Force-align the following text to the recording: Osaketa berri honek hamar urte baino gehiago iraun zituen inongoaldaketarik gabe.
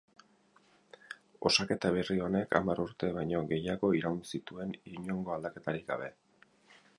Osaketa 1.49 1.91
berri 1.95 2.17
honek 2.27 2.57
hamar 2.61 2.81
urte 2.85 3.11
baino 3.19 3.43
gehiago 3.53 3.93
iraun 4.01 4.19
zituen 4.31 4.75
inongoaldaketarik 4.95 5.87
gabe. 5.93 6.11